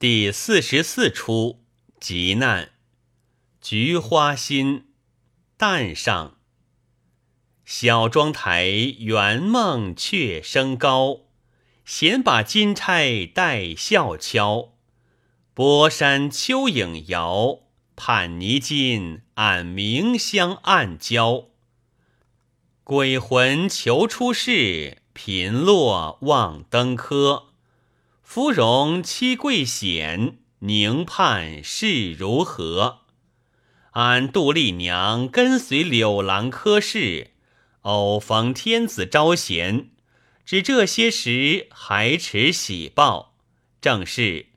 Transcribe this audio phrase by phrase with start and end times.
[0.00, 1.60] 第四十四出
[2.00, 2.70] 急难，
[3.60, 4.86] 菊花心，
[5.58, 6.38] 淡上。
[7.66, 8.64] 小妆台
[9.00, 11.24] 圆梦却升高，
[11.84, 14.72] 闲把金钗待笑敲。
[15.52, 17.58] 波山秋影摇，
[17.94, 21.48] 盼泥金俺明香暗交。
[22.82, 27.49] 鬼魂求出世，贫落望登科。
[28.32, 33.00] 芙蓉妻贵显，宁盼事如何？
[33.94, 37.32] 俺杜丽娘跟随柳郎科试，
[37.80, 39.90] 偶逢天子招贤，
[40.44, 43.34] 只这些时还持喜报。
[43.80, 44.50] 正是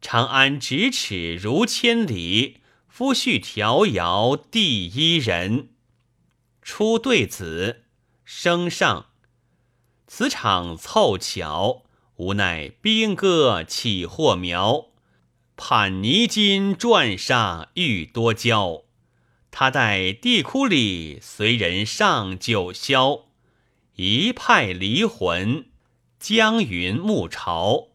[0.00, 5.68] 长安咫尺如千里，夫婿迢遥第一人。
[6.62, 7.84] 出对子，
[8.24, 9.08] 升上，
[10.06, 11.82] 此场凑巧。
[12.16, 14.88] 无奈兵戈起祸苗，
[15.56, 18.82] 盼泥金转煞欲多娇。
[19.50, 23.24] 他待地窟里随人上九霄，
[23.96, 25.66] 一派离魂，
[26.18, 27.88] 江云暮潮。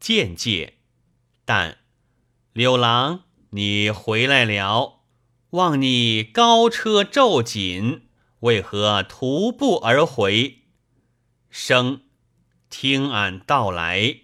[0.00, 0.74] 渐渐，
[1.44, 1.78] 但
[2.52, 5.00] 柳郎你回来了，
[5.50, 8.02] 望你高车骤紧，
[8.40, 10.58] 为何徒步而回？
[11.50, 12.02] 生。
[12.70, 14.18] 听俺道来，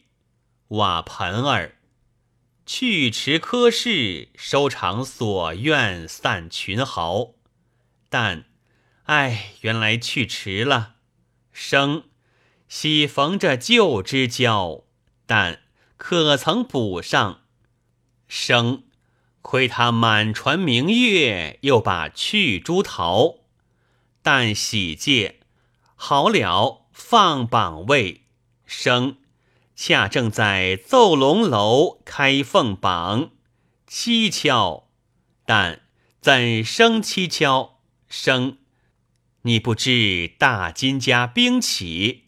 [0.69, 1.79] 瓦盆儿
[2.67, 7.33] 去迟科试，收场所愿散群豪。
[8.09, 8.45] 但
[9.05, 10.97] 唉，原来去迟了。
[11.53, 12.05] 生
[12.69, 14.85] 喜逢着旧知交，
[15.27, 15.63] 但
[15.97, 17.41] 可曾补上？
[18.29, 18.85] 生
[19.43, 23.41] 亏他满船明月，又把去珠桃。
[24.23, 25.41] 但喜借
[25.95, 28.24] 好了，放榜位。
[28.67, 29.19] 生
[29.77, 33.31] 恰正在奏龙楼开凤榜，
[33.89, 34.85] 蹊跷，
[35.45, 35.83] 但
[36.21, 37.81] 怎生蹊跷？
[38.09, 38.59] 生，
[39.43, 42.25] 你不知大金家兵起，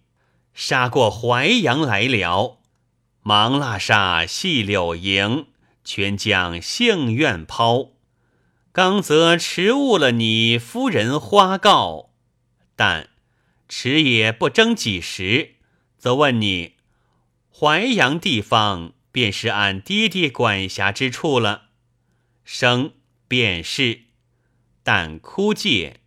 [0.53, 2.59] 杀过淮阳来了，
[3.23, 5.47] 忙拉煞细柳营，
[5.85, 7.93] 全将杏院抛。
[8.73, 12.11] 刚则迟误了你夫人花告，
[12.75, 13.09] 但
[13.69, 15.56] 迟也不争几时。
[16.07, 16.75] 则问你，
[17.53, 21.71] 淮阳地方便是俺爹爹管辖之处了。
[22.45, 22.93] 生
[23.27, 24.03] 便是，
[24.85, 26.03] 但枯借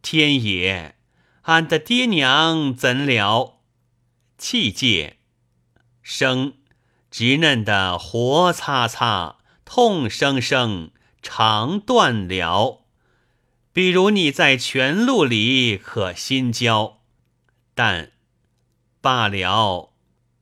[0.00, 0.94] 天也，
[1.40, 3.58] 俺的爹娘怎了？
[4.38, 5.16] 气借
[6.02, 6.54] 生
[7.10, 12.84] 直嫩的活擦擦，痛生生肠断了。
[13.72, 17.00] 比如你在泉路里可心焦，
[17.74, 18.12] 但。
[19.02, 19.92] 罢了，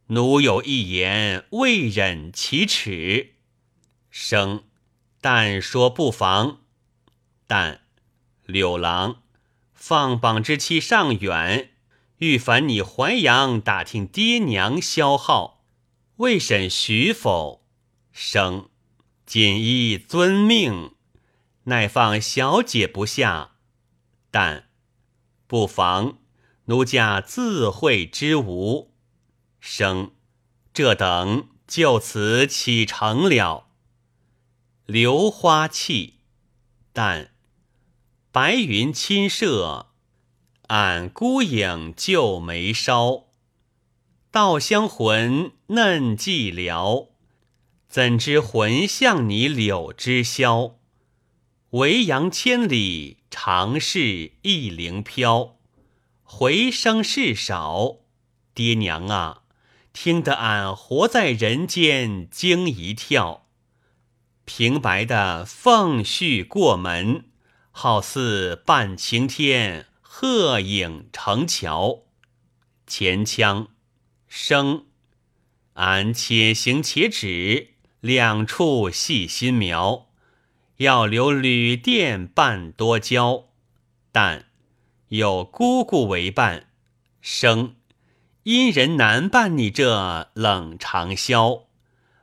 [0.08, 3.36] 奴有一言未忍启齿。
[4.10, 4.64] 生，
[5.20, 6.60] 但说不妨。
[7.46, 7.80] 但
[8.44, 9.22] 柳郎
[9.72, 11.70] 放榜之期尚远，
[12.18, 15.64] 欲烦你淮阳打听爹娘消耗，
[16.16, 17.66] 未审许否？
[18.12, 18.68] 生，
[19.24, 20.94] 谨依遵命，
[21.64, 23.52] 乃放小姐不下。
[24.30, 24.68] 但
[25.46, 26.19] 不妨。
[26.70, 28.92] 奴家自会之无
[29.58, 30.12] 生，
[30.72, 33.66] 这等就此启程了。
[34.86, 36.20] 流花气，
[36.92, 37.32] 但
[38.30, 39.88] 白云亲射，
[40.68, 43.30] 俺孤影旧眉梢。
[44.30, 47.08] 稻香魂嫩寂寥，
[47.88, 50.76] 怎知魂向你柳枝消？
[51.70, 55.56] 维扬千里，长是一灵飘。
[56.32, 57.96] 回声事少，
[58.54, 59.42] 爹娘啊，
[59.92, 63.48] 听得俺活在人间惊一跳。
[64.44, 67.24] 平白的凤婿过门，
[67.72, 72.04] 好似半晴天，鹤影成桥。
[72.86, 73.66] 前腔
[74.28, 74.86] 声，
[75.74, 80.06] 俺且行且止，两处细心描，
[80.76, 83.48] 要留旅店半多娇，
[84.12, 84.49] 但。
[85.10, 86.68] 有姑姑为伴，
[87.20, 87.74] 生
[88.44, 91.64] 因人难伴你这冷长宵，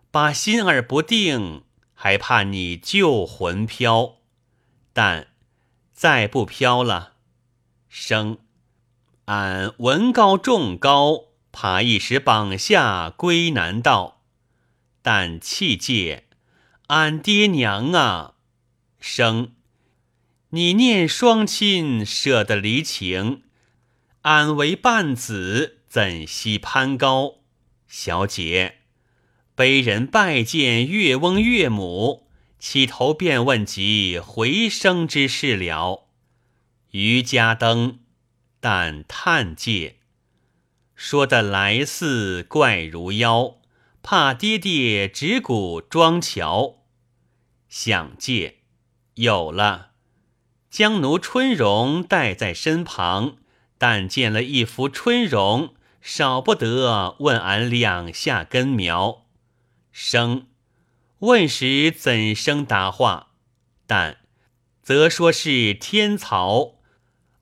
[0.10, 1.64] 把心儿不定，
[1.94, 4.20] 还怕你旧魂飘。
[4.94, 5.28] 但
[5.92, 7.16] 再不飘了，
[7.90, 8.38] 生
[9.26, 14.22] 俺文高重高，怕一时绑下归难道。
[15.02, 16.24] 但气戒，
[16.88, 18.36] 俺爹娘啊，
[19.02, 19.57] 生。
[20.52, 23.42] 你念双亲，舍得离情；
[24.22, 27.40] 俺为半子，怎惜攀高？
[27.90, 28.78] 小姐，
[29.58, 32.30] 卑人拜见岳翁岳母，
[32.60, 36.08] 起头便问及回生之事了。
[36.92, 38.00] 余家灯，
[38.62, 39.98] 但叹介，
[40.96, 43.58] 说的来似怪如妖，
[44.02, 46.86] 怕爹爹指骨装桥。
[47.68, 48.60] 想借
[49.16, 49.92] 有了，
[50.78, 53.38] 将奴春容带在身旁，
[53.80, 59.26] 但见了一幅春容，少不得问俺两下根苗。
[59.92, 60.46] 生
[61.22, 63.30] 问时怎生答话？
[63.88, 64.18] 但
[64.84, 66.76] 则说是天曹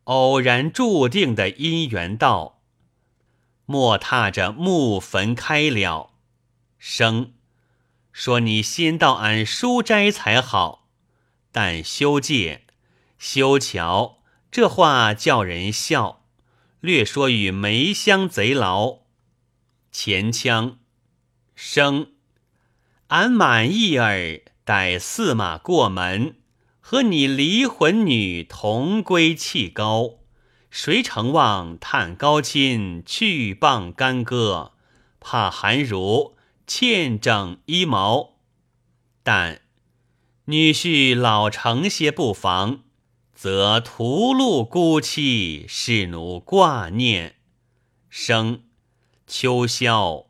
[0.05, 2.61] 偶然注定的姻缘道，
[3.65, 6.13] 莫踏着木坟开了。
[6.77, 7.33] 生
[8.13, 10.87] 说你先到俺书斋才好，
[11.51, 12.61] 但修戒
[13.17, 14.19] 修桥
[14.51, 16.25] 这话叫人笑，
[16.79, 18.99] 略说与梅香贼牢。
[19.91, 20.79] 前腔
[21.55, 22.11] 生。
[23.07, 26.37] 俺满意儿，待驷马过门，
[26.79, 30.19] 和你离魂女同归气高。
[30.71, 34.73] 谁承望叹高亲去傍干戈，
[35.19, 36.35] 怕寒儒
[36.65, 38.37] 欠整衣毛。
[39.23, 39.61] 但
[40.45, 42.84] 女婿老成些不妨，
[43.35, 47.35] 则屠戮孤妻，使奴挂念。
[48.09, 48.63] 生
[49.27, 50.27] 秋宵。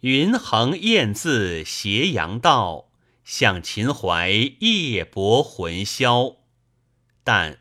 [0.00, 2.90] 云横雁字斜阳道，
[3.24, 4.30] 向秦淮
[4.60, 6.36] 夜泊魂销。
[7.24, 7.60] 但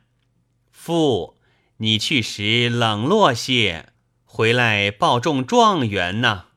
[0.69, 1.37] 父，
[1.77, 3.93] 你去时冷落些，
[4.25, 6.47] 回来报中状元呐。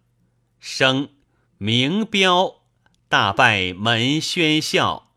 [0.59, 1.11] 生
[1.59, 2.63] 名标，
[3.09, 5.13] 大拜门喧笑，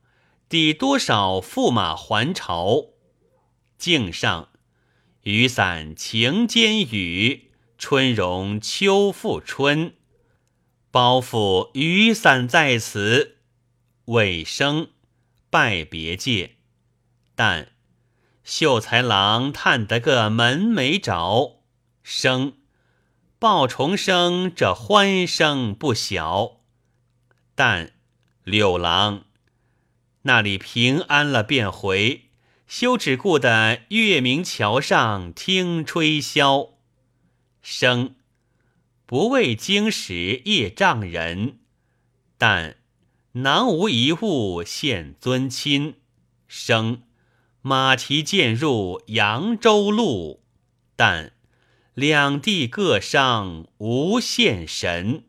[0.47, 2.89] 抵多少驸马还朝。
[3.79, 4.49] 镜上
[5.21, 9.95] 雨伞晴间雨，春容秋复春。
[10.91, 13.37] 包袱雨伞在此，
[14.05, 14.89] 尾声
[15.49, 16.57] 拜别界。
[17.35, 17.69] 但
[18.43, 21.61] 秀才郎探得个门没着，
[22.03, 22.57] 生
[23.39, 26.57] 报重生这欢声不小。
[27.55, 27.93] 但
[28.43, 29.23] 柳郎
[30.23, 32.28] 那里平安了便回，
[32.69, 36.74] 休只顾的月明桥上听吹箫。
[37.63, 38.13] 生。
[39.07, 41.57] 不为经时夜障人，
[42.38, 42.77] 但
[43.31, 45.95] 囊无一物献尊亲。
[46.48, 47.01] 生
[47.63, 50.44] 马蹄渐入扬州路，
[50.95, 51.33] 但
[51.95, 55.24] 两地各伤无限神。